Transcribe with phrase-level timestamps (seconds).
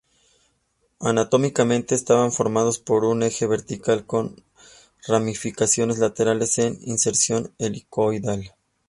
[0.99, 4.43] Anatómicamente estaban formados por un eje vertical con
[5.05, 8.51] ramificaciones laterales en inserción helicoidal.